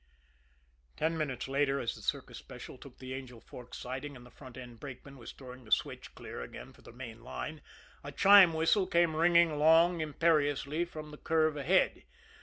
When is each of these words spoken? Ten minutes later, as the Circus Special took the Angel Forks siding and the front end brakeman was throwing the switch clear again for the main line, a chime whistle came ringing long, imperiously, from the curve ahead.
Ten 0.97 1.15
minutes 1.15 1.47
later, 1.47 1.79
as 1.79 1.93
the 1.93 2.01
Circus 2.01 2.39
Special 2.39 2.75
took 2.75 2.97
the 2.97 3.13
Angel 3.13 3.39
Forks 3.39 3.77
siding 3.77 4.15
and 4.15 4.25
the 4.25 4.31
front 4.31 4.57
end 4.57 4.79
brakeman 4.79 5.15
was 5.15 5.31
throwing 5.31 5.63
the 5.63 5.71
switch 5.71 6.15
clear 6.15 6.41
again 6.41 6.73
for 6.73 6.81
the 6.81 6.91
main 6.91 7.23
line, 7.23 7.61
a 8.03 8.11
chime 8.11 8.53
whistle 8.53 8.87
came 8.87 9.15
ringing 9.15 9.59
long, 9.59 10.01
imperiously, 10.01 10.85
from 10.85 11.11
the 11.11 11.17
curve 11.19 11.55
ahead. 11.55 12.01